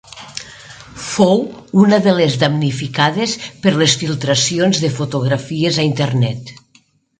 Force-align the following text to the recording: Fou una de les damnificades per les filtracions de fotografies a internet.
Fou 1.07 1.43
una 1.81 1.99
de 2.07 2.13
les 2.21 2.37
damnificades 2.45 3.37
per 3.67 3.75
les 3.83 3.95
filtracions 4.05 4.83
de 4.87 4.93
fotografies 5.03 5.81
a 5.85 5.89
internet. 5.93 6.53